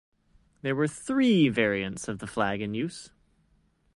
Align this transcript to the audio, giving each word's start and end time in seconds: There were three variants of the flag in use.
There 0.63 0.75
were 0.75 0.87
three 0.87 1.47
variants 1.47 2.07
of 2.07 2.17
the 2.17 2.25
flag 2.25 2.59
in 2.59 2.73
use. 2.73 3.11